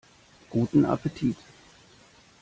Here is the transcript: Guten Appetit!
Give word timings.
Guten 0.49 0.83
Appetit! 0.85 1.37